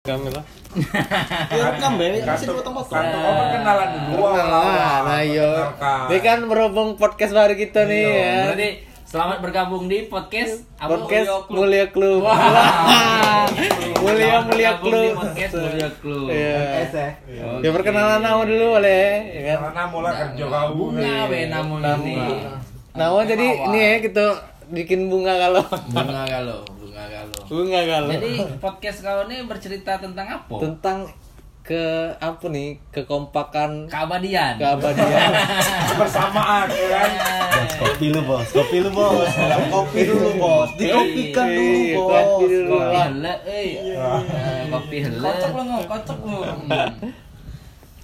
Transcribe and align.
Kami 0.00 0.32
lah. 0.32 0.40
Ya 1.52 1.76
rekam 1.76 2.00
be, 2.00 2.24
sini 2.24 2.56
oh, 2.56 2.72
perkenalan 2.72 3.88
dulu. 4.00 4.32
Nah, 4.32 5.04
nah. 5.04 5.20
Perkenalkan. 5.20 6.00
Ini 6.08 6.18
kan 6.24 6.38
berhubung 6.48 6.96
podcast 6.96 7.36
baru 7.36 7.52
kita 7.52 7.84
nih 7.84 8.00
Iya, 8.00 8.16
ya. 8.16 8.32
Berarti 8.48 8.68
selamat 9.04 9.38
bergabung 9.44 9.92
di 9.92 10.08
podcast 10.08 10.64
Podcast. 10.80 11.52
Mulia 11.52 11.92
Club. 11.92 12.24
Mulia 14.00 14.24
Selamat 14.40 14.44
Mulia 14.48 14.72
Club. 14.80 15.12
Podcast 15.20 15.52
Mulia 15.60 15.90
Club. 16.00 16.26
Iya. 16.32 16.60
S 16.80 16.92
ya. 16.96 17.08
Ya 17.60 17.68
perkenalan 17.68 18.24
nama 18.24 18.40
dulu 18.40 18.80
boleh, 18.80 19.04
ya 19.36 19.42
kan? 19.52 19.68
Karena 19.68 19.82
mulai 19.92 20.12
kerja 20.16 20.44
kau. 20.48 20.68
Bunga 20.80 21.16
we 21.28 21.40
namun 21.52 21.80
ini. 22.00 22.16
Nama 22.96 23.20
jadi 23.28 23.48
ini 23.68 23.78
ya 23.84 23.96
kita 24.00 24.24
bikin 24.70 25.06
bunga 25.06 25.34
kalau. 25.36 25.62
Bunga 25.90 26.22
galau, 26.24 26.60
bunga 26.72 27.04
galau. 27.04 27.40
Bunga 27.44 27.80
kalau. 27.84 28.08
Jadi 28.08 28.30
podcast 28.56 28.98
kau 29.00 29.26
ini 29.26 29.44
bercerita 29.44 29.98
tentang 29.98 30.26
apa? 30.30 30.54
tentang 30.56 30.98
ke 31.60 31.76
apa 32.18 32.46
nih 32.48 32.80
kekompakan 32.90 33.84
Keabadian. 33.86 34.56
keabadian 34.58 35.30
Bersamaan 36.00 36.66
ya 36.66 36.86
kan. 36.88 37.10
Kopi 37.76 38.06
lu 38.10 38.20
bos, 38.24 38.48
kopi 38.48 38.80
lu 38.80 38.90
bos, 38.90 39.28
kopi 39.68 40.00
dulu 40.02 40.30
bos, 40.34 40.70
dikopikan 40.74 41.46
dulu 41.46 41.74
Iya, 41.76 41.94
bos. 41.94 42.10
kopi 42.10 42.44
dulu. 42.48 42.70
Kopi 42.72 42.96
hele, 42.96 43.34
eh. 43.44 43.68
Eh, 43.92 44.62
Kopi 44.66 44.96
hele. 45.00 45.20
Kocok 45.22 45.50
lu 45.52 45.62
nggak? 45.62 45.84
Kocok 45.86 46.18
lu. 46.22 46.38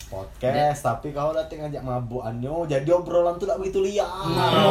Podcast, 0.06 0.86
tapi 0.86 1.10
kau 1.10 1.34
datang 1.34 1.66
ngajak 1.66 1.82
mabukannya, 1.82 2.54
jadi 2.70 2.90
obrolan 2.94 3.34
tuh 3.36 3.44
tak 3.44 3.58
begitu 3.58 3.82
liar. 3.82 4.06
Jadi 4.06 4.62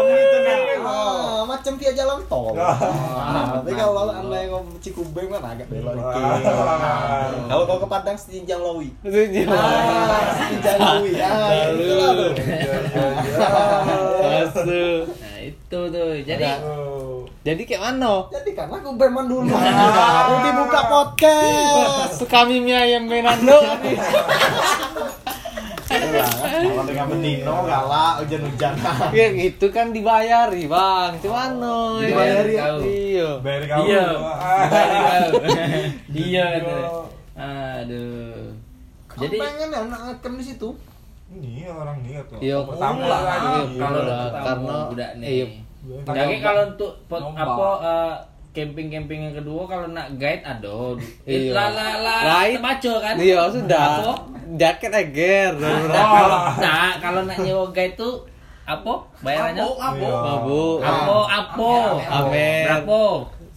gitu 0.05 0.37
nih. 0.39 0.59
Ah, 0.85 1.41
Macam 1.45 1.73
via 1.75 1.91
jalan 1.91 2.19
tol. 2.27 2.53
Ah, 2.53 3.57
Tapi 3.57 3.71
kalau 3.73 4.09
anda 4.09 4.37
yang 4.37 4.51
ngomong 4.53 4.77
Cikubeng 4.79 5.29
kan 5.29 5.41
agak 5.45 5.67
belok 5.67 5.95
dikit. 5.95 6.43
Kalau 7.45 7.63
kau 7.65 7.79
ke 7.79 7.87
Padang 7.87 8.17
setinjang 8.17 8.59
Lawi. 8.59 8.89
Ah, 9.01 9.09
setinjang 10.35 10.77
Lawi. 10.77 11.11
Ah, 11.17 11.71
itulah 11.73 12.11
tuh. 12.13 12.31
Nah, 14.65 15.37
itu 15.39 15.79
tuh. 15.89 16.11
Jadi 16.21 16.45
jadi 17.45 17.61
kayak 17.61 17.77
mana 17.83 18.25
Jadi 18.33 18.57
karena 18.57 18.81
aku 18.81 18.97
beman 18.97 19.29
dulu. 19.29 19.45
Baru 19.45 20.35
dibuka 20.41 20.81
podcast. 20.89 22.17
Su 22.17 22.25
kami 22.25 22.57
mie 22.57 22.73
ayam 22.73 23.05
Benando 23.05 23.61
Kalau 25.85 26.83
dengan 26.89 27.05
Benino 27.13 27.55
galak 27.65 28.13
hujan-hujanan. 28.25 29.13
ya 29.13 29.27
itu 29.37 29.65
kan 29.69 29.93
dibayari 29.93 30.65
bang 30.65 31.11
cuman 31.21 31.51
Dibayari 32.01 32.53
ya 32.57 32.63
kau. 32.65 32.77
iya 32.81 33.29
Beri 33.41 33.65
kau. 33.69 33.83
Iya. 33.85 34.05
Ah. 34.17 35.21
Iya 36.25 36.45
gitu. 36.57 36.77
Aduh. 37.37 38.49
Jadi 39.15 39.21
Jadi 39.21 39.35
pengen 39.39 39.69
ya 39.71 39.79
anak 39.85 39.99
ngecam 40.09 40.33
di 40.41 40.43
situ. 40.43 40.69
Ini 41.35 41.69
orang 41.69 41.97
nih 42.01 42.21
tuh. 42.25 42.39
Iya. 42.41 42.57
Pertama. 42.65 43.01
Iya, 43.05 43.63
kalau 43.77 44.01
karena 44.33 44.75
budak 44.89 45.11
nih. 45.21 45.27
iya. 45.29 45.45
Jadi 45.85 46.35
kalau 46.41 46.61
untuk 46.73 46.91
apa 47.37 47.67
eh, 47.85 48.13
camping-camping 48.55 49.19
yang 49.27 49.35
kedua 49.35 49.67
kalau 49.67 49.91
nak 49.91 50.15
guide 50.15 50.39
ada. 50.47 50.95
Iya. 51.27 51.51
La 51.51 51.65
la 51.75 51.87
la. 51.99 52.15
Lain. 52.23 52.57
Baca 52.63 52.93
kan? 53.03 53.15
iya 53.19 53.41
sudah 53.51 53.85
Apa? 53.99 54.13
jaket 54.55 54.91
eger 54.95 55.51
Nah, 55.59 55.83
kalau 55.91 56.39
nah, 56.63 56.91
kalau 57.03 57.21
nak 57.27 57.37
nyewa 57.43 57.67
guide 57.75 57.99
tuh 57.99 58.23
apa 58.65 58.93
bayarannya? 59.21 59.61
Apa? 59.61 59.99
Iya. 59.99 60.15
Babu 60.23 60.79
Apa 60.79 61.17
apa? 61.27 61.71
Amer. 62.23 62.63
Berapa? 62.63 63.03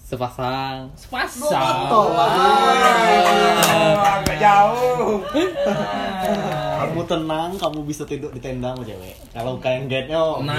sepasang 0.09 0.89
Sepasang. 0.97 1.85
Agak 4.01 4.37
jauh. 4.41 5.21
Kamu 6.81 7.05
tenang, 7.05 7.53
kamu 7.61 7.85
bisa 7.85 8.09
tidur 8.09 8.33
di 8.33 8.41
tenda 8.41 8.72
sama 8.72 8.89
cewek. 8.89 9.12
Kalau 9.37 9.61
kalian 9.61 9.84
guide 9.84 10.09
nya, 10.09 10.25
Nah. 10.49 10.56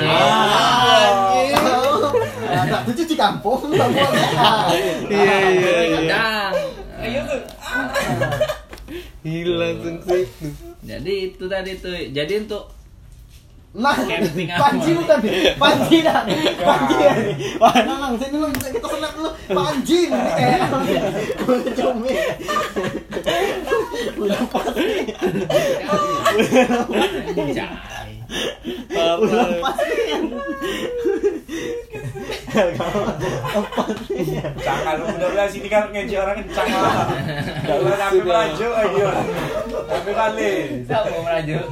Nah, 2.79 2.87
itu 2.87 3.03
cuci 3.03 3.15
kampung, 3.19 3.59
nggak 3.75 3.89
boleh. 3.91 4.23
iya 5.11 5.35
iya 5.51 5.71
iya 5.83 5.99
Kadang. 5.99 6.53
Ayo 7.03 7.19
tuh. 7.27 7.41
Gila 9.19 9.55
langsung 9.59 9.99
situ 9.99 10.47
Jadi 10.87 11.13
itu 11.27 11.43
tadi 11.51 11.71
tuh. 11.75 11.91
Jadi 11.91 12.33
untuk 12.47 12.71
Nah, 13.69 13.93
Camping? 13.93 14.49
Panji 14.49 14.97
bukan 14.97 15.21
nih, 15.21 15.53
Panji 15.53 16.01
dah 16.01 16.25
nih, 16.25 16.57
Panji 16.57 16.95
ya 17.05 17.13
nih. 17.21 17.37
Wah, 17.61 17.77
nang, 17.85 18.17
sini 18.17 18.41
lu 18.41 18.49
kita 18.49 18.81
senap 18.81 19.13
dulu, 19.13 19.29
Panji 19.45 20.09
nih 20.09 20.21
kayak, 20.33 20.73
boleh 21.45 21.69
cumi. 21.77 22.13
Udah 24.17 24.41
pasti, 24.49 24.89
udah 29.21 29.57
pasti. 29.61 29.98
Apa 32.49 33.83
sih? 34.09 34.37
Kencang 34.41 34.79
kalau 34.81 35.05
udah 35.05 35.27
bilang 35.29 35.49
sini 35.49 35.67
kan 35.69 35.93
ngejek 35.93 36.19
orang 36.19 36.35
kencang 36.41 36.67
lah. 36.73 37.05
Kalau 37.61 37.93
sampai 37.93 38.23
maju 38.25 38.67
ayo. 38.73 39.09
Sampai 39.85 40.13
kali. 40.17 40.51
Siapa 40.85 41.07
mau 41.13 41.21
merajuk? 41.25 41.65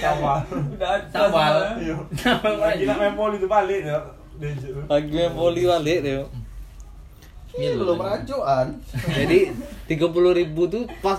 Sama. 0.00 0.34
Udah. 0.48 0.92
Sambal. 1.12 1.54
Iya. 1.78 1.96
Siapa 2.16 2.46
mau 2.56 2.64
Lagi 2.64 2.82
nak 2.88 2.96
main 2.96 3.14
poli 3.14 3.36
itu 3.36 3.48
balik 3.48 3.82
ya. 3.84 3.98
Lagi 4.88 5.12
yang 5.12 5.34
poli 5.34 5.62
balik 5.66 5.98
deh 6.06 6.14
Ini 7.58 7.74
belum 7.74 7.98
rajuan. 7.98 8.66
jadi 9.10 9.50
tiga 9.90 10.06
puluh 10.08 10.32
ribu 10.32 10.70
tuh 10.70 10.86
pas. 11.02 11.18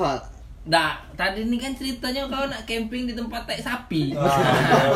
Nah, 0.61 0.99
tadi 1.15 1.43
ini 1.43 1.55
kan 1.55 1.71
ceritanya 1.71 2.27
kau 2.27 2.43
nak 2.45 2.61
camping 2.63 3.07
di 3.07 3.13
tempat 3.13 3.47
tai 3.47 3.57
sapi. 3.57 4.11
Ah, 4.11 4.27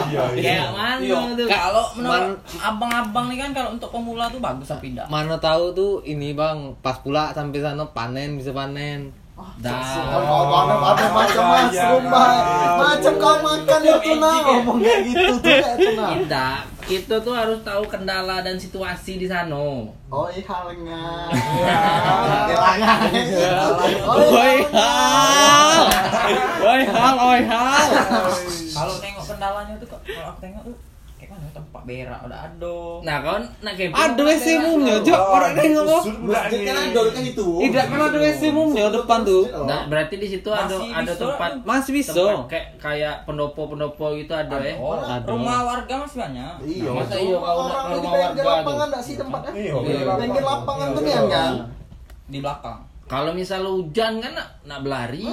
Iya 0.06 0.24
iya. 0.34 0.44
Kayak 0.60 0.70
mana 0.70 1.00
Iya. 1.00 1.20
tuh? 1.34 1.48
Kalau 1.48 1.86
menurut 1.96 2.36
abang-abang 2.58 3.26
nih 3.28 3.38
kan 3.40 3.50
kalau 3.52 3.70
untuk 3.72 3.90
pemula 3.90 4.28
tuh 4.28 4.38
bagus 4.38 4.68
tapi 4.68 4.92
pindah. 4.92 5.08
mana 5.08 5.36
tahu 5.38 5.72
tuh 5.72 5.94
ini 6.04 6.32
bang 6.32 6.76
pas 6.80 7.00
pula 7.00 7.32
sampai 7.32 7.60
sana 7.60 7.88
panen 7.88 8.36
bisa 8.36 8.52
panen 8.52 9.10
Dah. 9.34 9.82
Oh, 10.14 10.46
ada 10.62 10.78
ada 10.94 11.06
macam 11.10 11.44
mushroom, 11.50 12.06
Bang. 12.06 12.38
Macam 12.78 13.14
kau 13.18 13.38
makan 13.42 13.82
itu 13.82 14.12
nah, 14.16 14.38
ngomong 14.46 14.78
kayak 14.78 15.00
gitu 15.04 15.34
tuh 15.36 15.52
kayak 15.52 15.74
itu 15.74 15.90
nah. 15.92 16.10
Tidak, 16.14 16.58
kita 16.86 17.16
tuh 17.18 17.34
harus 17.34 17.58
tahu 17.60 17.82
kendala 17.90 18.40
dan 18.40 18.56
situasi 18.56 19.18
di 19.18 19.26
sana. 19.26 19.58
Oh, 20.08 20.30
ihalnya. 20.30 21.34
Oi 24.06 24.30
hal, 24.30 24.53
Kalau 28.70 28.94
tengok 28.98 29.24
kendalanya 29.26 29.74
tuh 29.76 29.88
kalau 29.88 30.04
aku 30.30 30.40
tengok 30.40 30.64
tuh 30.64 30.76
kayak 31.16 31.30
mana 31.30 31.48
tempat 31.56 31.82
berak 31.88 32.20
udah 32.22 32.40
ada. 32.44 32.78
Nah, 33.00 33.16
kau 33.18 33.40
nak 33.40 33.74
camping. 33.74 33.96
Ada 33.96 34.22
WC 34.22 34.48
mumnya, 34.60 34.96
Jok. 35.00 35.16
Orang 35.16 35.52
nengok 35.56 35.84
kok. 35.88 36.04
Masjid 36.20 36.60
kan 36.62 36.76
ada 36.84 37.02
kan 37.08 37.24
itu. 37.24 37.48
Tidak 37.64 37.86
kan 37.88 38.00
ada 38.04 38.18
WC 38.20 38.42
mumnya 38.52 38.86
depan 38.92 39.20
tuh. 39.24 39.44
Nah, 39.64 39.88
berarti 39.88 40.16
di 40.20 40.28
situ 40.28 40.50
ada 40.52 40.76
ada 40.76 41.14
tempat 41.14 41.52
Masih 41.64 41.92
bisa. 41.96 42.12
tempat 42.12 42.52
kayak 42.52 42.68
kayak 42.76 43.16
pendopo-pendopo 43.24 44.20
gitu 44.20 44.34
ada 44.34 44.58
ya. 44.60 44.76
Oh, 44.76 45.00
Ada. 45.00 45.24
rumah 45.24 45.64
warga 45.64 45.94
masih 46.04 46.18
banyak. 46.20 46.54
Iya, 46.60 46.90
Masa 46.92 47.16
iya 47.16 47.24
di 47.24 47.32
rumah 47.32 47.54
warga 48.20 48.42
lapangan 48.44 48.88
enggak 48.92 49.04
sih 49.04 49.16
tempatnya? 49.16 49.52
Iya, 49.56 49.74
Iya. 49.80 50.12
Pinggir 50.20 50.44
lapangan 50.44 50.86
Iya, 50.86 50.92
tuh 50.92 51.02
iya, 51.02 51.16
nih 51.16 51.32
kan. 51.32 51.54
Di 52.28 52.38
belakang. 52.40 52.80
Kalau 53.04 53.32
misal 53.32 53.62
hujan 53.64 54.14
kan 54.20 54.32
nak, 54.34 54.48
nak 54.68 54.80
berlari, 54.82 55.24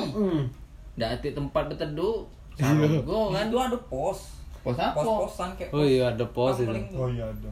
ndak 0.94 1.10
ada 1.16 1.28
tempat 1.32 1.62
berteduh. 1.66 2.30
Sarunggo 2.60 3.20
kan. 3.30 3.44
Itu 3.46 3.58
ada 3.58 3.78
pos. 3.80 4.18
Pos 4.60 4.76
apa? 4.76 4.92
Pos-posan 4.94 5.48
kayak 5.56 5.72
Oh 5.72 5.80
iya 5.80 6.04
ada 6.08 6.24
pos 6.26 6.56
itu. 6.58 6.70
Oh 6.92 7.08
iya 7.08 7.24
ada. 7.26 7.48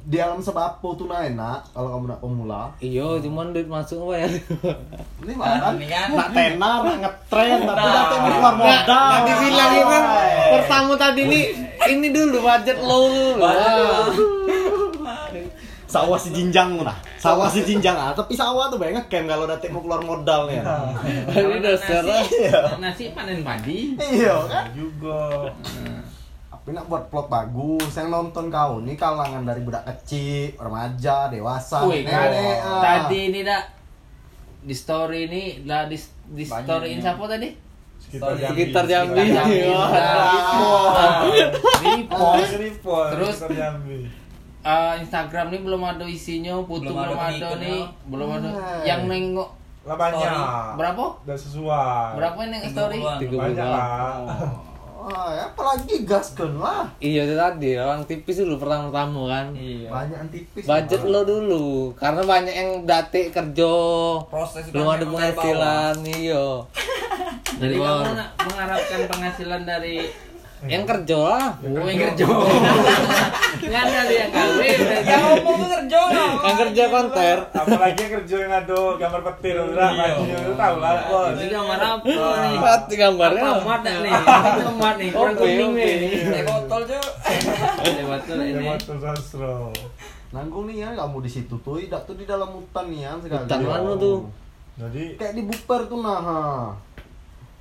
Di 0.00 0.16
alam 0.16 0.40
sebapo 0.40 0.92
tuh 0.92 1.04
nah 1.06 1.20
enak 1.20 1.60
kalau 1.70 1.92
kamu 1.94 2.04
nak 2.06 2.20
pemula. 2.20 2.62
Iya, 2.78 3.20
cuman 3.20 3.52
duit 3.52 3.68
masuk 3.68 4.08
apa 4.08 4.14
ya? 4.18 4.28
Ini 5.20 5.32
malah 5.34 5.72
Ini 5.72 5.86
kan. 5.86 6.08
nak 6.10 6.28
tenar, 6.32 6.78
nak 6.80 6.96
ngetren, 6.98 7.58
tapi 7.62 7.84
datang 7.86 8.20
keluar 8.22 8.40
Nggak, 8.40 8.54
modal. 8.56 9.10
tadi 9.12 9.32
bilang 9.38 9.70
ini 9.70 9.82
kan 9.84 10.04
pertama 10.50 10.92
tadi 10.96 11.20
ini 11.22 11.40
ini 11.86 12.08
dulu 12.08 12.36
budget 12.40 12.78
low 12.80 13.04
dulu. 13.06 13.44
Ah. 15.90 16.06
Sawah 16.06 16.18
si 16.22 16.30
jinjang 16.30 16.78
nah. 16.78 16.94
Sawah 17.18 17.50
si 17.50 17.66
jinjang 17.66 17.98
ah, 17.98 18.14
tapi 18.14 18.38
sawah 18.38 18.70
tuh 18.70 18.78
banyak 18.78 19.10
camp 19.10 19.26
kalau 19.26 19.50
datang 19.50 19.74
mau 19.74 19.82
keluar 19.82 20.02
modal 20.06 20.46
nih. 20.46 20.62
Ini 21.34 21.58
dasar 21.58 22.06
lah. 22.06 22.22
nasi, 22.22 22.38
nasi 22.78 23.04
panen 23.10 23.42
padi. 23.42 23.98
Iya 23.98 24.46
kan? 24.46 24.64
Juga. 24.70 25.50
Tapi 26.54 26.76
nak 26.76 26.86
buat 26.86 27.10
plot 27.10 27.26
bagus, 27.26 27.90
yang 27.98 28.14
nonton 28.14 28.46
kau 28.52 28.78
nih 28.78 28.94
kalangan 28.94 29.42
dari 29.42 29.64
budak 29.66 29.82
kecil, 29.90 30.54
remaja, 30.60 31.26
dewasa, 31.32 31.88
Wih, 31.88 32.06
nenek, 32.06 32.58
ah. 32.62 32.82
tadi 32.84 33.20
ini 33.32 33.40
dak 33.42 33.64
di 34.60 34.76
story 34.76 35.24
ini 35.24 35.42
lah 35.64 35.88
di 35.88 35.96
di 36.30 36.44
storyin 36.44 37.00
ini. 37.00 37.02
siapa 37.02 37.24
tadi? 37.26 37.48
Sekitar 38.00 38.32
Jambi. 38.36 38.52
Sekitar 38.56 38.84
Jambi. 38.88 39.24
Jambi. 39.28 39.58
Wah. 39.68 39.88
Nah, 39.92 41.20
Report. 41.28 41.80
Report. 41.84 42.60
Report. 42.60 43.08
Terus? 43.12 43.34
Sekitar 43.36 43.56
Jambi. 43.56 43.98
Eh, 44.60 44.92
Instagram 45.00 45.46
nih 45.52 45.60
belum 45.64 45.82
ada 45.82 46.04
isinya, 46.04 46.60
Putu 46.64 46.92
Belum 46.92 47.00
belum, 47.00 47.18
ada 47.18 47.46
ada 47.50 47.56
nih, 47.56 47.82
belum 48.08 48.28
ada. 48.40 48.48
Yang 48.84 49.00
nengok 49.08 49.50
Lah 49.80 49.96
banyak. 49.96 50.28
Story. 50.28 50.76
berapa? 50.76 51.04
Udah 51.24 51.38
sesuai. 51.40 52.08
Berapa 52.20 52.38
yang 52.44 52.64
story? 52.68 52.98
30-an. 53.00 53.18
Tiga 53.18 53.34
puluh 53.36 53.42
Banyak 53.48 53.66
lah. 53.66 54.14
Wah, 55.00 55.32
ya 55.32 55.48
apalagi 55.48 56.04
gaskan 56.04 56.60
lah. 56.60 56.84
Iya 57.00 57.24
itu 57.24 57.32
tadi 57.32 57.72
orang 57.80 58.04
tipis 58.04 58.44
dulu 58.44 58.60
pertama-tama 58.60 59.32
kan. 59.32 59.46
Iya. 59.56 59.88
Banyak 59.88 60.28
tipis. 60.28 60.68
Budget 60.68 61.02
lo 61.08 61.24
dulu 61.24 61.96
karena 61.96 62.20
banyak 62.20 62.52
yang 62.52 62.70
datik 62.84 63.32
kerja 63.32 63.72
Proses 64.28 64.68
belum 64.68 64.84
kan 64.84 64.96
ada 65.00 65.06
penghasilan 65.08 65.94
iya 66.04 66.44
Jadi 67.60 67.74
kamu 67.80 68.12
nak 68.12 68.28
mengharapkan 68.44 69.00
penghasilan 69.08 69.62
dari 69.64 69.96
yang 70.60 70.84
kerja 70.84 71.16
lah 71.16 71.46
Oh, 71.56 71.86
yang 71.86 72.00
kerja. 72.02 72.24
Nggak 73.60 73.82
ada 73.82 74.00
yang 74.06 74.30
kawin. 74.30 74.78
Yang 75.00 75.22
ngomong 75.40 75.60
kerja 75.70 75.98
dong. 76.10 76.32
yang 76.40 76.56
kerja 76.58 76.82
konter 76.86 77.36
Apalagi 77.50 78.02
kerja 78.10 78.36
yang 78.40 78.52
ada 78.54 78.78
gambar 78.96 79.20
petir 79.26 79.56
udah 79.56 79.88
itu 80.18 80.52
tahu 80.54 80.76
lah 80.76 80.94
bos. 81.06 81.32
Ini 81.34 81.46
gambar 81.48 81.78
apa 81.80 82.08
nih? 82.42 82.56
mati 82.58 82.94
gambarnya 82.94 83.42
Tomat 83.54 83.80
dah 83.80 83.96
nih. 84.04 84.12
Ini 84.12 84.60
Tomat 84.60 84.94
nih. 84.96 85.08
Kurang 85.10 85.34
kuning 85.34 85.70
nih. 85.72 85.92
Naik 86.26 86.44
botol 86.44 86.80
cuy. 86.84 87.00
Ini 87.80 88.02
betul 88.04 88.36
Ini 88.36 88.50
ini. 88.50 88.62
motor 88.62 88.96
sastro. 88.98 89.56
Nanggung 90.30 90.64
nih 90.66 90.76
ya 90.78 90.88
kamu 90.94 91.16
di 91.20 91.30
situ 91.32 91.54
tuh, 91.58 91.74
tidak 91.76 92.04
tuh 92.04 92.14
di 92.14 92.22
dalam 92.22 92.52
hutan 92.52 92.84
nih 92.86 93.00
ya 93.02 93.12
sekali. 93.18 93.44
Hutan 93.44 93.60
mana 93.62 93.92
tuh? 93.96 94.18
Jadi 94.76 95.02
Kayak 95.14 95.32
di 95.34 95.42
buper 95.44 95.80
tuh 95.86 95.98
nah. 96.00 96.72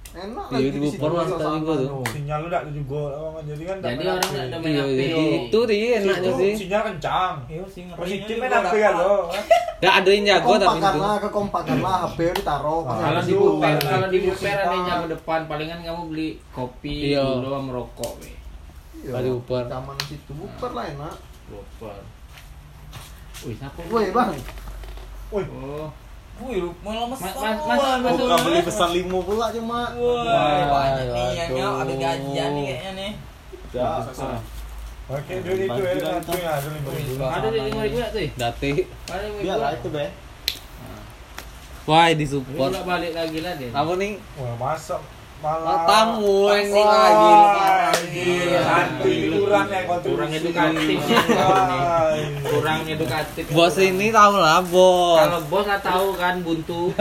Enak 0.09 0.45
Iya, 0.49 0.57
lagi 0.57 0.69
di 0.71 0.79
di 0.81 0.89
mantap 0.97 1.29
suasana 1.29 1.57
juga 1.59 1.73
tuh. 1.77 2.01
sinyal 2.09 2.39
udah 2.43 2.59
ada 2.59 2.71
juga 2.73 3.01
Bang. 3.29 3.45
jadi 3.45 3.63
kan 3.63 3.77
Jadi 3.79 4.03
orang 4.03 4.25
nggak 4.25 4.43
ada 4.43 4.57
main 4.57 4.73
iya 4.73 4.83
HP. 4.83 5.01
itu 5.39 5.59
sih 5.61 5.79
enaknya 5.93 6.31
sih 6.33 6.51
Sinyal 6.57 6.81
kencang. 6.83 7.33
Iya 7.45 7.63
sih. 7.67 7.81
Positif 7.91 8.35
main 8.35 8.49
HP 8.51 8.73
kan 8.79 8.93
lo. 8.95 9.15
ya 9.79 9.89
ada 9.95 10.09
yang 10.09 10.25
jago 10.25 10.51
tapi 10.55 10.77
itu 10.77 10.99
lah, 10.99 11.15
kekompakan 11.21 11.77
lah 11.79 11.95
HP 12.03 12.17
ditaruh. 12.35 12.81
Ah. 12.83 12.97
Kalau 12.99 13.21
di 13.21 13.33
buper, 13.33 13.69
ada 13.69 13.85
kalau 13.85 14.07
di 14.07 14.17
video 14.17 14.33
buper 14.33 14.49
ada 14.51 14.71
yang 14.71 14.85
jago 14.89 15.05
depan, 15.09 15.39
palingan 15.45 15.79
kamu 15.79 16.01
beli 16.07 16.29
kopi 16.49 16.95
Iya. 17.07 17.23
dulu 17.37 17.47
sama 17.53 17.69
rokok, 17.71 18.11
weh. 18.19 18.35
Iya, 18.99 19.13
Di 19.15 19.29
buper. 19.31 19.63
Zaman 19.67 19.95
situ 20.03 20.31
buper 20.33 20.71
lah 20.73 20.85
enak. 20.89 21.15
Buper. 21.47 21.97
Wih, 23.39 23.55
siapa? 23.55 23.79
Woi 23.87 24.09
bang, 24.09 24.29
Wih, 25.29 25.45
Oh, 25.47 25.87
Wih, 26.39 26.57
lu 26.63 26.71
mau 26.79 26.93
lemes 26.95 27.19
Mas- 27.19 27.31
semua. 27.31 27.43
mas- 27.43 27.63
mas- 27.67 27.99
mas- 27.99 28.15
bukan 28.15 28.39
beli 28.41 28.59
pesan 28.63 28.89
limo 28.91 29.19
pula 29.21 29.47
cuma. 29.51 29.91
Wah, 29.91 30.63
banyak 30.65 31.07
nih 31.09 31.27
yang 31.35 31.49
nyok 31.51 31.73
habis 31.77 31.97
gajian 31.97 32.49
nih 32.53 32.63
kayaknya 32.65 32.91
nih. 32.95 33.11
Ya. 33.69 33.89
Oke, 35.09 35.33
duit 35.41 35.65
itu 35.65 35.73
ya 35.73 35.89
ya, 35.89 36.51
ada 36.53 36.69
lima 36.69 36.89
ribu. 36.93 37.13
ada 37.19 37.47
di 37.49 37.59
lima 37.59 37.81
ribu 37.81 37.97
ya 37.97 38.07
tuh? 38.07 38.29
dati 38.31 38.69
Ada 39.09 39.25
lima 39.25 39.35
ribu. 39.35 39.41
Biarlah 39.41 39.71
itu 39.73 39.87
be. 39.89 40.05
wah 41.83 42.05
di 42.07 42.15
Ini 42.15 42.29
support 42.29 42.69
udah 42.69 42.83
balik 42.85 43.13
lagi 43.17 43.39
lah 43.41 43.53
dia. 43.57 43.73
apa 43.73 43.91
nih 43.97 44.21
Wah, 44.37 44.53
masa 44.55 44.95
Oh, 44.95 45.01
malah 45.39 45.87
tamu 45.87 46.51
Wah, 46.51 46.59
lagi 46.59 47.31
Iya, 48.09 48.59
santuy 48.65 49.29
kurang 49.31 49.69
ya. 49.69 49.85
Kurang 49.87 50.29
edukatif. 50.33 50.97
Kurang 52.49 52.79
edukatif. 52.89 53.45
bos 53.53 53.77
ini 53.77 54.09
tahu 54.09 54.33
lah 54.35 54.59
bos 54.65 55.21
Kalau 55.21 55.39
bos 55.47 55.65
lah 55.69 55.79
tahu 55.79 56.07
kan 56.17 56.41
buntu. 56.41 56.89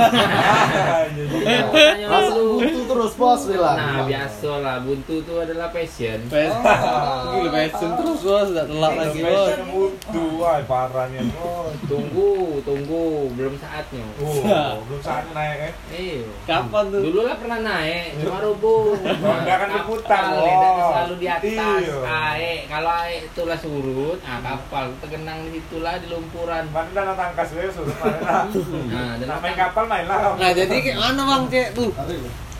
Masa 2.09 2.31
dulu. 2.33 2.61
butuh 2.61 2.85
terus 2.89 3.13
bos 3.17 3.43
bilang. 3.49 3.77
Nah, 3.77 4.05
biasa 4.05 4.51
lah 4.61 4.77
buntu 4.85 5.13
itu 5.25 5.33
adalah 5.37 5.69
passion. 5.73 6.19
Pes, 6.29 6.53
gila 6.53 7.51
passion 7.53 7.91
terus 8.01 8.21
bos, 8.25 8.49
nggak 8.53 8.67
telat 8.69 8.93
lagi 8.97 9.21
bos. 9.25 9.49
Fashion 9.49 9.65
mutu, 9.73 10.25
wah 10.41 10.61
parah 10.65 11.07
nih 11.13 11.25
bos. 11.33 11.73
Tunggu, 11.89 12.61
tunggu, 12.63 13.33
belum 13.35 13.55
saatnya. 13.61 14.05
Oh, 14.21 14.81
belum 14.89 15.01
saat 15.01 15.25
naik 15.33 15.57
kan? 15.61 15.73
Iya. 15.93 16.23
Kapan 16.45 16.85
tuh? 16.93 17.01
Dulu 17.01 17.21
lah 17.25 17.37
pernah 17.41 17.59
naik, 17.65 18.07
cuma 18.29 18.41
rubuh. 18.45 18.93
Roda 18.95 19.55
kan 19.57 19.69
Kapal, 19.69 20.25
oh. 20.37 20.91
selalu 20.93 21.15
di 21.17 21.27
atas. 21.27 21.81
Iya. 21.81 21.97
Ae, 22.05 22.53
kalau 22.69 22.93
ae 22.93 23.25
itulah 23.25 23.57
surut, 23.57 24.19
nah 24.21 24.39
kapal 24.45 24.93
tergenang 25.01 25.49
di 25.49 25.57
situlah 25.57 25.97
di 25.97 26.07
lumpuran. 26.13 26.65
Mana 26.69 26.91
danau 26.93 27.17
tangkas 27.17 27.49
ya, 27.57 27.73
suruh 27.73 27.97
mana 27.97 28.19
lah. 28.21 28.45
Nah, 28.93 29.13
dan 29.17 29.27
Nah, 29.29 29.39
main 29.41 29.57
kapal 29.57 29.85
main 29.89 30.05
lah. 30.05 30.37
Nah 30.37 30.51
jadi 30.53 30.77
mana 30.97 31.23
bang 31.25 31.45
cek 31.49 31.69
tuh 31.73 31.91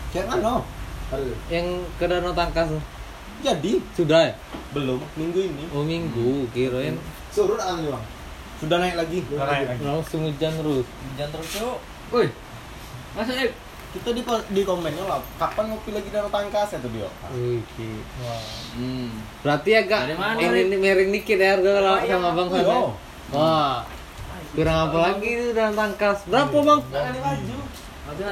Kayak 0.09 0.25
mana? 0.25 0.53
yang 1.49 1.67
ke 1.97 2.05
danau 2.05 2.33
tangkas? 2.33 2.69
Jadi 3.39 3.79
Sudah 3.95 4.19
ya? 4.29 4.33
belum 4.73 4.99
minggu 5.17 5.39
ini. 5.41 5.63
Oh 5.73 5.81
minggu, 5.81 6.45
kirain 6.53 6.97
Surut 7.33 7.57
angin 7.61 7.93
bang. 7.93 8.05
Sudah 8.59 8.77
naik 8.83 8.95
lagi. 8.99 9.23
Sudah 9.23 9.47
naik 9.47 9.67
lagi. 9.71 9.81
langsung 9.85 10.21
hujan 10.27 10.51
terus. 10.51 10.85
Jangan 11.15 11.31
terus 11.37 11.47
cuy. 11.55 11.71
Woi, 12.09 12.27
masuk. 13.15 13.53
Kita 13.89 14.09
di 14.13 14.21
di 14.21 14.61
komennya 14.61 15.01
lah. 15.01 15.17
Kapan 15.41 15.73
ngopi 15.73 15.89
lagi 15.89 16.09
danau 16.13 16.29
tangkas 16.29 16.69
ya 16.71 16.77
tuh 16.77 16.91
dia? 16.93 17.09
Ki- 17.73 18.05
Wah. 18.21 18.41
Hmm. 18.77 19.09
Berarti 19.41 19.69
agak 19.73 20.01
Dari 20.05 20.15
mana, 20.15 20.37
ini 20.37 20.77
miring 20.77 21.09
dikit 21.09 21.37
ya 21.37 21.57
harga 21.57 21.69
kalau 21.73 21.95
sama 21.97 22.29
bang 22.37 22.47
San. 22.47 22.57
ya? 22.57 22.65
Iya. 22.69 22.81
Wah, 23.29 23.75
kurang 24.53 24.77
apa 24.85 24.97
lagi 24.99 25.29
itu 25.29 25.49
danau 25.51 25.73
tangkas? 25.73 26.17
Berapa 26.29 26.57
bang? 26.61 26.79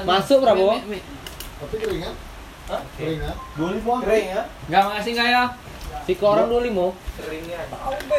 Masuk, 0.06 0.38
berapa, 0.42 0.62
Bang? 0.62 0.82
Tapi 1.58 1.76
keringat? 1.82 2.16
Hah? 2.68 2.82
Keringat? 2.94 3.38
Dua 3.56 3.70
ribuan 3.74 4.00
kering 4.06 4.28
ya? 4.30 4.42
Enggak 4.70 4.82
makasih 4.86 5.12
enggak 5.18 5.30
ya? 5.30 5.44
Si 6.06 6.14
orang 6.22 6.48
dua 6.48 6.62
lima. 6.62 6.88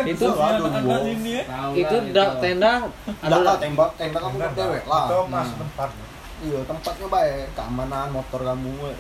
Itu 0.05 0.27
ya. 0.27 1.43
Itu 1.73 1.97
lah, 1.97 2.09
da, 2.11 2.25
tenda 2.43 2.73
Ada 3.23 3.37
lah 3.41 3.57
tembak, 3.57 3.91
tembak 3.95 4.21
kamu 4.27 4.37
Benar, 4.37 4.51
dewek 4.53 4.83
Itu 4.83 4.91
lah. 4.91 5.07
mas 5.31 5.47
Nah. 5.47 5.57
tempat. 5.57 5.89
Iya, 6.39 6.59
tempatnya 6.71 7.07
baik, 7.11 7.51
keamanan 7.59 8.15
motor 8.15 8.41
kamu 8.47 8.71
we. 8.79 8.93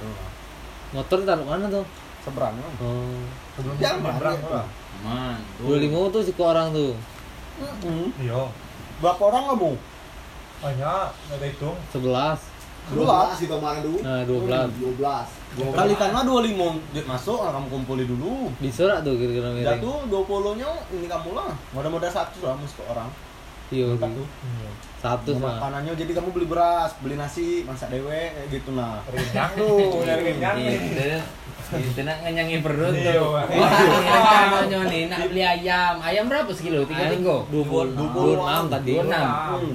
motor 0.90 1.23
taruh 1.23 1.46
mana 1.46 1.70
tuh? 1.70 1.87
Seberang. 2.26 2.55
Oh, 2.82 3.23
Sebelum 3.55 3.75
Ya, 3.79 3.94
lah. 3.94 4.67
Aman. 4.99 5.38
dua 5.62 5.76
lima 5.79 6.11
tuh 6.11 6.23
si 6.26 6.35
orang 6.35 6.75
tuh. 6.75 6.93
Hmm. 7.62 8.11
Iya. 8.19 8.43
Berapa 8.99 9.23
orang 9.31 9.55
kamu? 9.55 9.73
Banyak, 10.58 11.06
nggak 11.14 11.37
ada 11.38 11.46
hitung. 11.46 11.76
Sebelas. 11.94 12.40
Dua 12.88 13.31
sih 13.37 13.46
kemarin 13.46 13.84
dulu. 13.84 13.99
Nah, 14.02 14.25
dua 14.26 14.38
belas. 14.43 14.69
Dua 14.75 14.93
belas. 14.99 15.29
Kalikanlah 15.58 16.23
dua 16.25 16.41
lima 16.43 16.75
masuk 17.06 17.38
lah 17.44 17.55
kamu 17.55 17.67
kumpuli 17.70 18.05
dulu. 18.08 18.50
Bisa 18.58 18.88
nggak 18.88 19.00
tuh 19.06 19.14
kira-kira 19.14 19.49
miring? 19.55 19.79
Jatuh 19.79 19.99
dua 20.11 20.23
puluhnya 20.26 20.70
ini 20.91 21.06
kamu 21.06 21.31
lah. 21.37 21.52
Modal-modal 21.76 22.11
satu 22.11 22.43
lah 22.43 22.56
mesti 22.58 22.82
orang. 22.88 23.06
Iya, 23.69 23.87
gitu. 24.00 24.23
Iya. 24.25 24.70
satu 24.99 25.31
sama. 25.38 25.62
Makanannya 25.62 25.93
jadi 25.94 26.11
kamu 26.11 26.29
beli 26.35 26.47
beras, 26.50 26.91
beli 26.99 27.15
nasi, 27.15 27.63
masak 27.63 27.94
dewe 27.94 28.34
kayak 28.34 28.48
gitu 28.51 28.75
nah. 28.75 28.98
Kenyang 29.06 29.51
tuh, 29.55 30.03
nyari 30.03 30.22
kenyang 30.34 30.56
nih. 30.58 31.22
Itu, 31.69 32.01
nak 32.01 32.25
ngenyangi 32.25 32.65
perut 32.65 32.96
Iya, 32.96 33.20
tuh. 33.20 33.37
Rencananya 33.39 34.81
nih 34.89 35.03
nak 35.13 35.20
beli 35.29 35.43
ayam. 35.44 35.94
Ayam 36.01 36.25
berapa 36.27 36.51
sekilo? 36.51 36.82
Tiga 36.89 37.13
tinggo. 37.13 37.44
Dua 37.53 37.63
puluh 37.63 37.93
Dua 37.94 38.08
puluh 38.10 38.34
enam 38.43 38.65
tadi. 38.72 38.93
Dua 38.96 39.05
enam. 39.06 39.27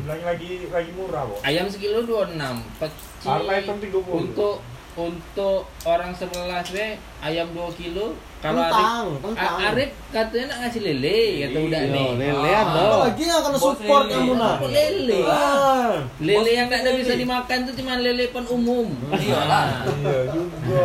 Lagi 0.10 0.24
lagi 0.26 0.50
lagi 0.68 0.92
murah. 0.98 1.24
Ayam 1.46 1.66
sekilo 1.70 2.04
dua 2.04 2.28
enam. 2.34 2.66
Peci. 2.82 3.24
Harga 3.24 3.54
hitung 3.56 3.80
30. 3.80 4.04
Untuk 4.04 4.60
untuk 4.96 5.66
orang 5.84 6.14
sebelas 6.14 6.70
we 6.70 6.88
ayam 7.20 7.50
2 7.50 7.60
kilo. 7.74 8.14
Kalau 8.38 8.60
Arif, 8.60 9.40
Arif 9.40 9.92
katanya 10.12 10.52
nak 10.52 10.68
ngasih 10.68 10.82
lele 10.84 11.20
kata 11.42 11.58
udah 11.64 11.80
Iya, 11.80 11.94
nih. 11.96 12.10
lele 12.14 12.28
Ah. 12.44 12.60
ada. 12.60 12.82
Apalagi 12.84 13.24
yang 13.24 13.40
akan 13.40 13.52
Bos 13.54 13.64
support 13.64 14.04
lele. 14.04 14.14
kamu 14.14 14.34
nah. 14.36 14.56
Kok 14.60 14.68
lele? 14.70 15.20
Ah. 15.24 15.92
Lele 16.20 16.52
yang 16.52 16.68
tak 16.68 16.80
ada 16.84 16.92
bisa 16.92 17.14
dimakan 17.16 17.58
tuh 17.64 17.74
cuma 17.74 17.94
lele 17.96 18.26
pan 18.30 18.46
umum. 18.46 18.88
Iya 19.16 19.40
lah. 19.48 19.68
Iya 19.88 20.20
juga. 20.28 20.84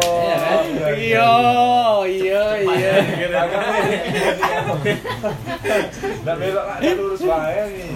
Iya? 0.95 1.31
Iya, 2.07 2.45
iya, 2.63 2.93
iya. 3.19 3.43
Dan 6.23 6.35
belok 6.39 6.67
ada 6.69 6.91
lurus 6.95 7.23
wae 7.23 7.63
nih. 7.75 7.91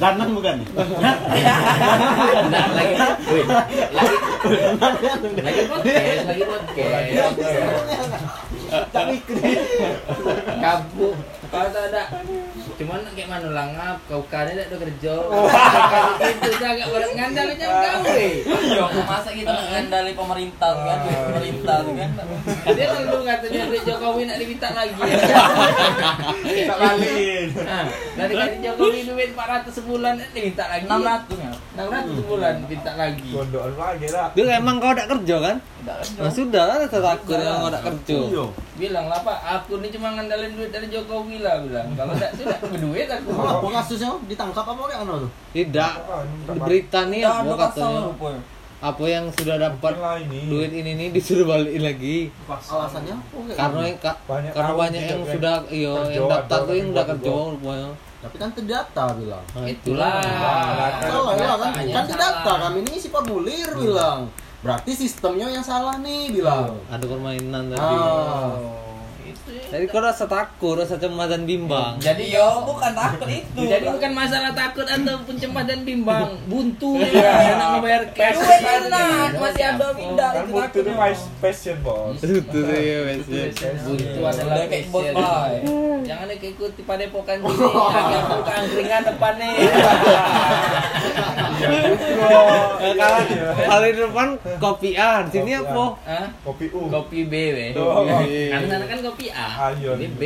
Danan 0.00 0.28
bukan 0.32 0.54
nih? 0.62 0.68
Nah, 0.76 1.16
lagi, 2.72 2.94
lagi, 2.96 4.16
lagi 5.42 5.62
podcast, 5.68 6.24
lagi 6.28 6.42
podcast. 6.46 7.72
Tak 8.92 9.04
mikir. 9.12 9.36
Kalau 11.52 11.68
tak 11.68 11.92
ada, 11.92 12.08
cuman 12.80 13.04
kayak 13.12 13.28
mana 13.28 13.52
langap, 13.52 14.00
kau 14.08 14.24
kan 14.32 14.48
tidak 14.48 14.72
ada 14.72 14.76
kerja. 14.88 15.14
Itu 16.32 16.48
agak 16.64 16.88
berat 16.88 17.12
ngandalnya 17.12 17.66
kau 17.68 18.08
eh. 18.08 18.40
Yo, 18.72 18.88
masa 19.04 19.36
kita 19.36 19.52
nak 19.52 19.68
ngendali 19.68 20.16
pemerintah 20.16 20.72
kan, 20.72 20.98
duit 21.04 21.20
pemerintah 21.28 21.84
kan. 21.84 22.10
Dia 22.72 22.86
lalu 22.96 23.18
katanya 23.28 23.68
duit 23.68 23.82
Jokowi 23.84 24.22
nak 24.24 24.40
diminta 24.40 24.68
lagi. 24.72 24.96
Tak 26.64 26.78
lalin. 26.80 27.48
Nah, 27.52 27.84
dari 28.16 28.32
kali 28.32 28.56
Jokowi 28.64 29.00
duit 29.12 29.28
400 29.36 29.76
sebulan 29.76 30.12
nak 30.24 30.28
diminta 30.32 30.64
lagi. 30.72 30.88
600 30.88 31.36
ya. 31.36 31.52
600 31.76 32.16
sebulan 32.16 32.54
minta 32.64 32.92
lagi. 32.96 33.28
Gondokan 33.28 33.76
lagi 33.76 34.08
lah. 34.08 34.28
Dia 34.32 34.56
emang 34.56 34.80
kau 34.80 34.96
tak 34.96 35.04
kerja 35.04 35.36
kan? 35.36 35.56
Kan. 35.82 35.98
Nah 36.14 36.30
sudah 36.30 36.64
lah 36.64 36.86
takut 36.86 37.36
yang 37.36 37.58
kau 37.60 37.68
tak 37.68 37.82
kerja. 37.84 38.18
Iya. 38.30 38.44
Bilang 38.78 39.06
lah 39.10 39.20
Pak, 39.20 39.38
aku 39.42 39.82
ini 39.82 39.90
cuma 39.92 40.14
ngandalin 40.16 40.54
duit 40.56 40.70
dari 40.72 40.86
Jokowi 40.88 41.41
lah 41.42 41.60
bilang. 41.60 41.88
Kalau 41.98 42.12
enggak 42.14 42.32
sudah 42.38 42.58
berduit 42.62 43.08
aku. 43.10 43.28
Oh, 43.34 43.46
apa 43.58 43.66
kasusnya? 43.82 44.10
Ditangkap 44.30 44.64
apa 44.64 44.82
kayak 44.88 45.00
mana 45.04 45.14
tuh? 45.26 45.30
Tidak. 45.52 45.92
Di 46.46 46.58
berita 46.62 47.00
nih 47.10 47.20
apa 47.26 47.52
katanya. 47.68 48.02
Apa 48.82 49.04
yang 49.06 49.30
sudah 49.30 49.62
dapat 49.62 49.94
duit 50.50 50.74
ini 50.74 50.98
nih 50.98 51.08
disuruh 51.14 51.46
balikin 51.46 51.82
lagi. 51.86 52.16
Alasannya 52.50 53.14
Karena 53.54 53.80
yang 53.86 53.98
Banyak 54.02 54.50
karena 54.50 54.72
banyak 54.74 55.02
yang 55.06 55.22
kan. 55.22 55.32
sudah 55.38 55.54
Kerja, 55.70 56.10
yang 56.10 56.26
daftar 56.26 56.58
tuh 56.66 56.74
yang 56.74 56.88
udah 56.90 57.04
kerja 57.06 57.30
rupanya. 57.30 57.90
Tapi 58.22 58.36
kan 58.38 58.50
terdata 58.54 59.04
bilang. 59.18 59.44
Nah, 59.54 59.66
Itulah. 59.66 60.14
Salah 61.02 61.34
ya 61.38 61.54
kan? 61.58 61.72
Kan 61.74 62.04
salah. 62.10 62.58
kami 62.70 62.86
ini 62.86 62.90
isi 62.98 63.06
formulir 63.10 63.70
bilang. 63.78 64.30
Berarti 64.62 64.94
sistemnya 64.94 65.50
yang 65.50 65.62
salah 65.62 65.98
nih 65.98 66.30
bilang. 66.30 66.78
Ada 66.86 67.06
permainan 67.06 67.74
tadi. 67.74 67.94
Itu. 69.32 69.52
Jadi 69.72 69.84
kau 69.88 69.98
rasa 69.98 70.24
takut, 70.24 70.76
rasa 70.76 70.94
cemas 70.94 71.26
dan 71.26 71.42
bimbang. 71.42 71.96
Jadi 71.96 72.30
Yo, 72.30 72.44
bukan 72.62 72.92
takut 72.92 73.24
itu. 73.26 73.60
Jadi 73.72 73.88
bukan 73.88 74.12
masalah 74.12 74.52
takut 74.52 74.84
ataupun 74.84 75.34
cemas 75.34 75.64
dan 75.64 75.80
bimbang, 75.82 76.36
buntu 76.52 77.00
ya, 77.00 77.56
nak 77.56 77.68
membayar 77.76 78.04
cash. 78.12 78.36
Duit 78.36 78.60
enak, 78.60 79.28
masih 79.34 79.64
ada 79.66 79.88
pindah 79.92 80.30
Kan 80.30 80.44
itu 80.44 80.52
bukti 80.52 80.78
itu 80.78 80.80
takut. 80.84 81.00
my 81.00 81.12
passion 81.40 81.76
bos. 81.80 82.18
Itu 82.20 82.58
ya 82.68 82.98
wes. 83.08 83.24
Buntu 83.82 84.20
adalah 84.22 84.64
passion. 84.68 85.12
Jangan 86.02 86.28
ikuti 86.32 86.82
pada 86.82 87.06
pokan 87.08 87.38
gini, 87.38 87.62
agak 87.62 88.22
buka 88.28 88.52
angkringan 88.52 89.02
depannya. 89.08 89.50
Eh, 91.62 92.92
Kalau 92.92 93.18
kali 93.62 93.88
depan 93.92 94.28
kopi 94.58 94.90
A, 94.94 95.22
di 95.22 95.30
sini 95.32 95.52
apa? 95.54 95.84
Hah? 96.02 96.26
Kopi 96.42 96.66
U. 96.70 96.88
Kopi 96.88 97.24
B, 97.24 97.34
we. 97.52 97.66
Oh. 97.74 98.02
Kan 98.04 98.60
sana 98.66 98.84
kan 98.84 98.98
kopi 99.00 99.26
A. 99.28 99.70
Ini 99.72 100.08
B. 100.12 100.22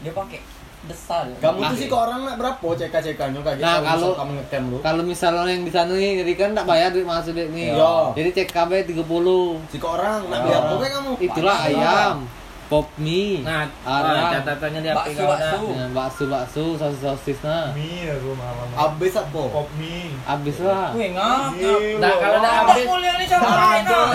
Dia 0.00 0.12
pakai 0.12 0.40
besar. 0.84 1.24
Kamu 1.34 1.64
tuh 1.64 1.76
sih 1.76 1.88
ke 1.88 1.96
orang 1.96 2.28
nak 2.28 2.36
berapa 2.36 2.68
CK-CK-nya 2.76 3.40
kayak 3.40 3.56
gitu 3.56 3.64
Nah, 3.64 3.80
kalau 3.80 3.88
kalau- 4.04 4.16
kamu 4.20 4.32
ngecamp 4.36 4.66
lu. 4.68 4.76
Kalau 4.84 5.02
misalnya 5.02 5.48
yang 5.48 5.64
di 5.64 5.72
sana 5.72 5.92
nih, 5.94 6.12
jadi 6.20 6.32
kan 6.36 6.50
tak 6.52 6.64
bayar 6.68 6.88
duit 6.92 7.08
masuk 7.08 7.32
duit 7.32 7.48
nih. 7.50 7.72
Iya. 7.72 7.94
Jadi 8.12 8.28
cek 8.34 8.48
KB 8.50 8.70
30. 8.84 9.64
Si 9.72 9.80
ke 9.80 9.86
orang 9.86 10.28
nak 10.28 10.38
Oh. 10.38 10.44
beli 10.44 10.52
apa 10.52 10.74
kamu? 10.92 11.10
Itulah 11.18 11.56
ayam, 11.64 12.16
pop 12.64 12.88
mie, 12.96 13.44
Nah, 13.44 13.68
arang, 13.84 14.16
ah, 14.18 14.30
catatannya 14.32 14.80
di 14.80 14.88
HP 14.88 14.96
Bakso, 14.96 15.20
kau 15.20 15.28
bakso. 15.28 15.66
bakso 15.92 16.24
bakso, 16.26 16.62
sosis 16.74 17.00
sosis 17.00 17.38
nah. 17.40 17.70
Mie 17.72 18.08
aku 18.08 18.32
malam. 18.32 18.66
Abis 18.72 19.12
apa? 19.14 19.42
Pop 19.48 19.68
mie. 19.74 20.16
Abis 20.24 20.56
lah. 20.60 20.90
Wih, 20.92 21.12
ngap. 21.12 21.52
Nah, 22.00 22.14
kalau 22.16 22.38
dah 22.38 22.52
Ada 22.54 22.64
habis, 22.66 22.84
mulia 22.84 23.12
nih 23.14 23.28
sama 23.28 23.46
orang 23.46 23.72
enak. 23.78 24.06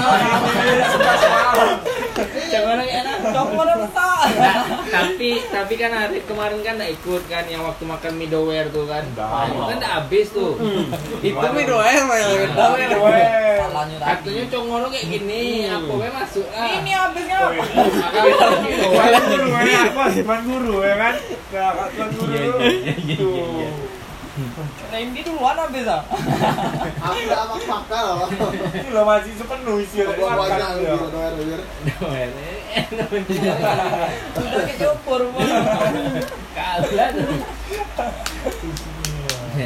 coba 2.49 2.71
lagi 2.75 2.91
enak. 2.91 3.17
Coba 3.29 3.61
besar. 3.77 4.23
Nah, 4.29 4.55
tapi 4.89 5.29
tapi 5.47 5.73
kan 5.77 5.91
Arif 5.93 6.23
kemarin 6.25 6.59
kan 6.59 6.73
nggak 6.75 6.91
ikut 6.97 7.23
kan 7.29 7.45
yang 7.45 7.61
waktu 7.61 7.83
makan 7.85 8.11
mie 8.17 8.27
dower 8.27 8.65
tuh 8.69 8.85
kan. 8.89 9.05
Nah, 9.13 9.45
itu 9.45 9.61
kan 9.61 9.77
udah 9.77 9.91
habis 10.01 10.27
tuh. 10.33 10.53
Itu 11.21 11.45
mie 11.53 11.65
doer 11.65 12.01
mah 12.03 12.17
yang 12.17 12.31
doer. 13.87 13.95
Salahnya 13.95 13.97
tadi. 13.97 14.09
Kartunya 14.09 14.43
congoro 14.51 14.85
kayak 14.89 15.07
gini, 15.07 15.43
apa 15.65 15.91
we 15.95 16.07
masuk 16.11 16.47
lah. 16.51 16.67
Ini 16.75 16.91
habisnya. 16.91 17.37
Tuan 18.79 19.23
guru 19.23 19.47
ya, 19.63 19.79
apa 19.87 20.03
sih 20.11 20.21
tuan 20.23 20.41
guru 20.43 20.75
ya 20.83 20.95
kan? 20.99 21.15
Nah, 21.53 21.87
tuan 21.95 22.09
guru. 22.11 22.33
Iya, 22.33 22.43
iya, 22.43 22.71
iya, 22.75 22.93
iya, 22.99 23.15
Tuh. 23.15 23.35
iya. 23.59 23.69
Randy 24.89 25.19
duluan 25.19 25.51
habis 25.51 25.83
ah. 25.83 25.99
Aku 26.07 27.17
udah 27.27 27.39
amak 27.43 27.59
pakal. 27.59 28.07
Ini 28.71 28.89
lo 28.95 29.03
masih 29.03 29.35
sepenuh 29.35 29.83
isi 29.83 29.99
Buat 29.99 30.15
makan. 30.15 30.39
banyak 30.39 30.69
ya. 30.79 30.95
gitu 30.95 31.07
doer 31.11 31.33
doer. 31.35 31.61
Bener. 33.11 33.55
Udah 34.39 34.61
kayak 34.63 34.77
jopor. 34.79 35.21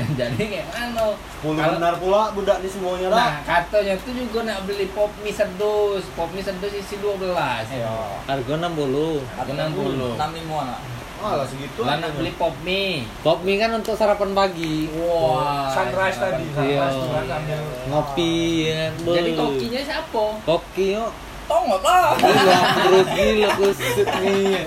Jadi 0.19 0.43
kayak 0.43 0.67
mana? 0.69 1.05
Puluh 1.39 1.55
Kalau- 1.55 1.75
benar 1.75 1.93
pula 1.95 2.21
budak 2.31 2.57
nih 2.59 2.69
semuanya 2.69 3.07
dah. 3.07 3.17
Nah, 3.17 3.31
katanya 3.43 3.93
tuh 3.97 4.11
juga 4.11 4.39
nak 4.43 4.63
beli 4.63 4.87
pop 4.89 5.11
mie 5.19 5.29
sedus. 5.29 6.03
Pop 6.13 6.29
mie 6.29 6.41
sedus 6.41 6.71
isi 6.71 6.95
12. 6.97 7.33
Iya. 7.69 7.95
Harga 8.23 8.53
60. 8.55 9.21
Harga 9.33 9.51
60. 9.67 10.15
Enam 10.15 10.31
lima 10.31 10.59
lah. 10.67 10.79
Malah 11.15 11.47
segitu. 11.47 11.79
Lah 11.81 11.97
nak 11.97 12.11
beli 12.13 12.31
pop 12.33 12.51
mie. 12.61 13.07
Pop 13.21 13.39
mie 13.41 13.55
kan 13.55 13.71
untuk 13.71 13.93
sarapan 13.93 14.31
pagi. 14.31 14.91
Wah. 14.93 15.69
Sunrise 15.69 16.17
tadi, 16.17 16.45
Iya. 16.49 16.83
kan 17.23 17.41
Ngopi 17.87 18.35
ya. 18.65 18.91
kan. 18.91 18.91
Jadi 19.13 19.31
kokinya 19.33 19.81
siapa? 19.81 20.23
Koki 20.41 20.87
yo. 20.93 21.07
Tongok 21.43 21.83
lah. 21.83 22.15
Gila, 22.15 22.59
terus 22.79 23.07
gila 23.11 23.49
kusut 23.53 24.07
nih. 24.23 24.63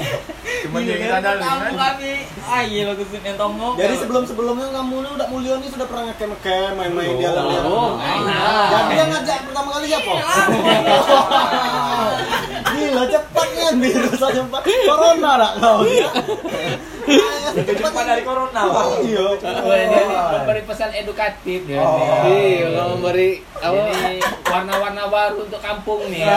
Cuma 0.66 0.82
dia 0.82 0.96
kita 0.98 1.16
ada 1.22 1.30
Kamu 1.38 1.78
kami. 1.78 2.14
Ayo 2.46 2.80
lo 2.90 2.92
ke 2.98 3.04
sini 3.06 3.30
tongok. 3.38 3.72
Jadi 3.78 3.94
sebelum-sebelumnya 4.02 4.68
kamu 4.74 4.96
nih 4.98 5.10
udah 5.14 5.26
mulia 5.30 5.54
nih 5.62 5.70
sudah 5.70 5.86
pernah 5.86 6.04
ngecamp-ngecamp 6.10 6.74
main-main 6.74 7.14
di 7.14 7.24
alam 7.26 7.44
liar. 7.46 7.64
Oh, 7.70 7.94
enak. 8.02 8.68
Jadi 8.74 8.94
yang 8.98 9.10
ngajak 9.14 9.38
pertama 9.46 9.68
kali 9.78 9.86
siapa? 9.86 10.14
Gila 12.76 13.08
cepatnya 13.66 13.82
virus 13.82 14.22
aja 14.22 14.42
Pak. 14.46 14.62
Corona 14.86 15.30
dak 15.38 15.52
kau 15.58 15.78
ya. 15.86 16.08
lebih 17.56 17.74
cepat 17.78 18.04
dari 18.04 18.22
corona. 18.22 18.62
Pak. 18.66 18.86
Iya. 19.06 19.26
Wah, 19.62 19.76
dia 19.78 20.02
nih 20.06 20.18
memberi 20.34 20.62
pesan 20.66 20.90
edukatif 20.94 21.60
ya. 21.66 21.80
Oh. 21.82 21.98
Iya, 22.26 22.82
memberi 22.94 23.30
apa? 23.58 23.82
Warna-warna 24.46 25.02
baru 25.10 25.46
untuk 25.46 25.60
kampung 25.62 26.06
nih. 26.10 26.26
ya. 26.26 26.36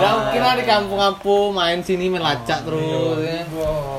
Gak 0.00 0.12
mungkin 0.16 0.40
lah 0.40 0.54
di 0.56 0.64
kampung-kampung 0.64 1.48
main 1.52 1.80
sini 1.84 2.08
main 2.08 2.24
lacak 2.24 2.64
terus 2.64 2.80
ya. 2.84 3.44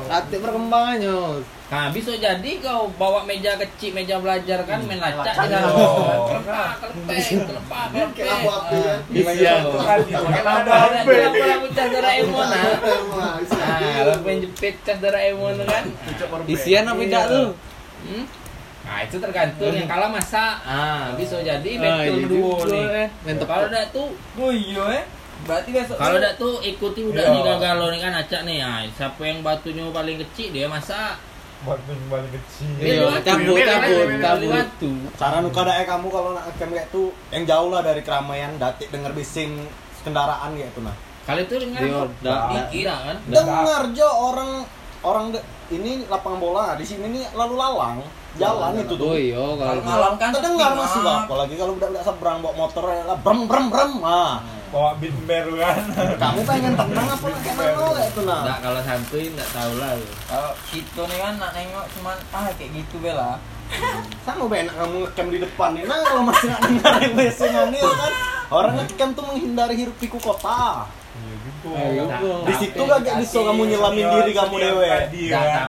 Latih 0.08 0.40
perkembangannya. 0.40 1.20
Nah, 1.68 1.92
bisa 1.92 2.16
jadi 2.16 2.52
kau 2.58 2.88
bawa 2.96 3.22
meja 3.22 3.60
kecil, 3.60 3.92
meja 3.92 4.16
belajar 4.18 4.64
kan 4.64 4.80
main 4.82 4.98
lacak 4.98 5.36
di 5.36 5.48
dalam. 5.50 5.68
Oh. 5.70 6.32
Kelepak, 6.32 6.80
kelepek, 6.80 7.44
kelepak, 7.44 7.84
Kayak 7.92 8.10
kelepek. 8.16 8.48
api-api 8.48 9.20
ya. 9.20 9.32
Iya. 9.36 9.54
Pakai 9.68 10.40
ada 10.40 10.56
Ada 10.64 10.72
HP. 10.96 11.08
ada 11.12 11.44
lampu 11.46 11.68
cas 11.70 11.88
Doraemon 11.90 12.48
nah. 12.48 12.64
Nah, 13.44 13.80
lampu 14.08 14.28
yang 14.30 14.40
jepit 14.42 14.76
cas 14.82 14.98
Doraemon 14.98 15.56
kan. 15.62 15.84
Isian 16.48 16.88
apa 16.88 17.02
tidak 17.02 17.24
tuh? 17.28 17.48
Hmm? 18.08 18.24
Nah, 18.88 19.04
itu 19.04 19.16
tergantung 19.20 19.74
yang 19.76 19.84
kalah 19.86 20.08
masak. 20.08 20.54
Ah, 20.64 21.12
bisa 21.14 21.36
jadi 21.38 21.72
Ah, 21.76 22.00
betul 22.00 22.16
iya 22.16 22.24
juga, 22.24 22.64
nih. 22.66 22.86
eh. 22.96 23.08
Main. 23.22 23.36
Kalau 23.38 23.68
enggak 23.68 23.86
tuh 23.92 24.08
Oh 24.40 24.48
iya 24.50 24.84
eh. 24.94 25.06
Berarti 25.46 25.70
besok. 25.70 25.96
kalau 25.96 26.18
enggak 26.18 26.36
tuh 26.36 26.54
ikuti 26.60 27.02
udah 27.04 27.22
Iya. 27.22 27.34
nih 27.34 27.42
gagal 27.46 27.74
lo 27.78 27.88
nih 27.92 28.00
kan 28.02 28.14
acak 28.16 28.42
nih. 28.44 28.58
Ah, 28.60 28.82
siapa 28.90 29.22
yang 29.22 29.40
batunya 29.42 29.84
paling 29.92 30.18
kecil 30.26 30.48
dia 30.50 30.66
masak. 30.66 31.20
Buat 31.62 31.82
paling 31.86 32.32
kecil. 32.34 32.70
Iya, 32.78 33.02
batu. 33.06 33.26
cabut, 33.26 33.56
Dia 33.58 33.66
cabut. 34.22 34.50
batu. 34.50 34.92
Cara 35.18 35.38
nuka 35.42 35.62
dae 35.62 35.84
kamu 35.86 36.08
kalau 36.08 36.30
nak 36.34 36.44
ngecamp 36.48 36.72
kayak 36.72 36.88
tuh 36.90 37.08
yang 37.30 37.44
jauh 37.46 37.70
lah 37.70 37.82
dari 37.82 38.02
keramaian 38.02 38.52
datik 38.58 38.88
denger 38.90 39.12
bising 39.14 39.52
kendaraan 40.02 40.54
kayak 40.54 40.74
tuh 40.74 40.82
nah. 40.86 40.96
Kali 41.28 41.44
itu 41.44 41.56
dengar 41.60 41.82
dikit 41.84 42.84
dah 42.88 42.98
kan. 43.04 43.18
Dengar 43.28 43.82
jo 43.92 44.08
orang 44.08 44.52
orang 45.04 45.26
ini 45.68 46.08
lapangan 46.08 46.40
bola 46.40 46.64
di 46.80 46.86
sini 46.88 47.12
nih 47.12 47.26
lalu 47.36 47.60
lalang 47.60 48.00
jalan 48.38 48.72
itu 48.80 48.94
tuh. 48.96 49.08
Oh 49.12 49.18
iya, 49.18 49.36
kalau 49.36 49.58
Kalau 49.60 49.82
malam 49.84 50.14
kan 50.16 50.30
Terdengar 50.32 50.72
masih 50.78 51.02
apalagi 51.04 51.56
kalau 51.58 51.74
udah 51.76 51.90
seberang 52.00 52.38
bawa 52.40 52.54
motor 52.56 52.86
ya 52.88 53.04
lah 53.04 53.18
brem 53.20 53.50
brem 53.50 53.66
brem. 53.68 53.92
Ah, 54.06 54.40
Bawa 54.68 54.92
beat 55.00 55.16
baru 55.24 55.54
kan. 55.64 55.80
kamu 56.20 56.40
pengen 56.44 56.74
tenang 56.76 57.08
apa 57.08 57.26
nak 57.32 57.40
kayak 57.40 57.56
mana 57.56 57.72
kayak 57.96 58.10
itu 58.12 58.22
nah. 58.28 58.40
Enggak 58.44 58.60
kalau 58.60 58.80
santuy 58.84 59.24
enggak 59.32 59.50
tahu 59.56 59.74
lah. 59.80 59.92
lu. 59.96 60.08
Kalau 60.28 60.52
kita 60.68 61.02
nih 61.08 61.20
kan 61.24 61.34
nak 61.40 61.52
nengok 61.56 61.86
cuman 61.96 62.18
ah 62.36 62.46
kayak 62.52 62.72
gitu 62.76 62.96
bela. 63.00 63.32
Sama 64.28 64.44
benak 64.48 64.76
kamu 64.76 64.96
ngecamp 65.08 65.30
di 65.32 65.40
depan 65.44 65.70
nih. 65.76 65.84
Nah, 65.88 65.98
kalau 66.04 66.24
masih 66.28 66.46
nggak 66.52 66.62
dengar 66.68 66.94
yang 67.00 67.14
biasanya 67.16 67.62
nih 67.72 67.82
kan. 67.84 68.14
Orang 68.48 68.74
ngecamp 68.80 69.12
tuh 69.16 69.24
menghindari 69.28 69.76
hiruk 69.80 69.98
pikuk 70.00 70.24
kota. 70.24 70.88
Iya 71.18 71.34
gitu. 71.50 71.70
Ayo, 71.74 72.04
Di 72.46 72.54
situ 72.62 72.82
gak 72.86 73.02
bisa 73.02 73.38
kamu 73.42 73.62
nyelamin 73.74 74.06
diri 74.06 74.32
kamu 74.38 74.56
dewe. 74.62 74.88
Kan. 74.88 75.66